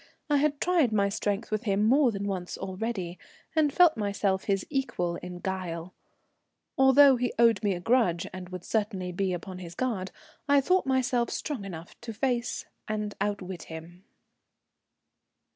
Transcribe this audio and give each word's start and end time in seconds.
I 0.31 0.37
had 0.37 0.59
tried 0.59 0.91
my 0.91 1.09
strength 1.09 1.51
with 1.51 1.65
him 1.65 1.83
more 1.83 2.11
than 2.11 2.25
once 2.27 2.57
already, 2.57 3.19
and 3.55 3.71
felt 3.71 3.95
myself 3.95 4.45
his 4.45 4.65
equal 4.67 5.17
in 5.17 5.37
guile. 5.41 5.93
Although 6.75 7.17
he 7.17 7.31
owed 7.37 7.61
me 7.61 7.75
a 7.75 7.79
grudge 7.79 8.25
and 8.33 8.49
would 8.49 8.63
certainly 8.63 9.11
be 9.11 9.31
upon 9.31 9.59
his 9.59 9.75
guard, 9.75 10.09
I 10.49 10.59
thought 10.59 10.87
myself 10.87 11.29
strong 11.29 11.65
enough 11.65 12.01
to 12.01 12.13
face 12.15 12.65
and 12.87 13.13
outwit 13.21 13.65
him. 13.69 14.03